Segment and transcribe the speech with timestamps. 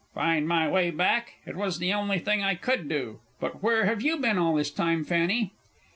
[0.15, 1.35] Find my way back!
[1.45, 3.19] It was the only thing I could do.
[3.39, 5.51] But where have you been all this time, Fanny?